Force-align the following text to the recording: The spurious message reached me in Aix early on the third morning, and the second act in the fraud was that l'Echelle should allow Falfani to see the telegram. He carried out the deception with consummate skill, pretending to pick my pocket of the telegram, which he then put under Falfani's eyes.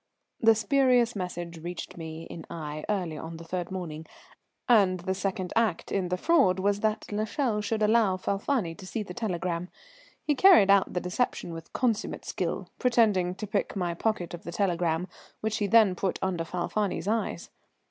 The 0.39 0.55
spurious 0.55 1.15
message 1.15 1.59
reached 1.59 1.95
me 1.95 2.23
in 2.23 2.43
Aix 2.49 2.83
early 2.89 3.19
on 3.19 3.37
the 3.37 3.43
third 3.43 3.69
morning, 3.69 4.07
and 4.67 5.01
the 5.01 5.13
second 5.13 5.53
act 5.55 5.91
in 5.91 6.09
the 6.09 6.17
fraud 6.17 6.57
was 6.59 6.79
that 6.79 7.11
l'Echelle 7.11 7.61
should 7.61 7.83
allow 7.83 8.17
Falfani 8.17 8.73
to 8.79 8.87
see 8.87 9.03
the 9.03 9.13
telegram. 9.13 9.69
He 10.25 10.33
carried 10.33 10.71
out 10.71 10.93
the 10.95 11.01
deception 11.01 11.53
with 11.53 11.71
consummate 11.71 12.25
skill, 12.25 12.67
pretending 12.79 13.35
to 13.35 13.45
pick 13.45 13.75
my 13.75 13.93
pocket 13.93 14.33
of 14.33 14.41
the 14.43 14.51
telegram, 14.51 15.07
which 15.39 15.57
he 15.57 15.67
then 15.67 15.93
put 15.93 16.17
under 16.23 16.45
Falfani's 16.45 17.07
eyes. 17.07 17.51